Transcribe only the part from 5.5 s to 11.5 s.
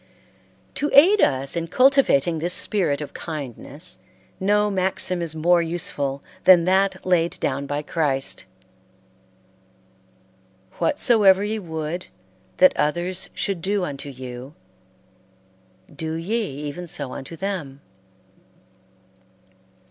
useful than that laid down by Christ: "Whatsoever